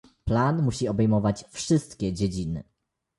[0.25, 2.63] Plan musi obejmować wszystkie dziedziny